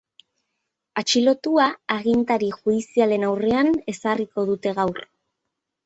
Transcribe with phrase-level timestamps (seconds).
[1.01, 1.67] Atxilotua
[1.97, 5.09] agintari judizialaren aurrean ezarriko dute gaur.